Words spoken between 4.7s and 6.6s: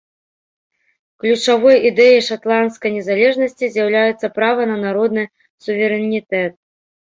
на народны суверэнітэт.